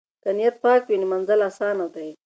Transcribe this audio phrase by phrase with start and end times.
[0.23, 2.09] که نیت پاک وي نو منزل آسانه دی.